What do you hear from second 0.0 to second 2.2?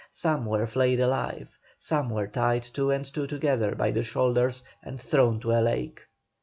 Some were flayed alive, some